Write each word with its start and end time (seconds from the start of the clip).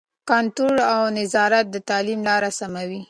کنټرول 0.29 0.77
او 0.93 1.01
نظارت 1.19 1.65
د 1.71 1.75
تعلیم 1.89 2.19
لاره 2.27 2.49
سموي. 2.59 2.99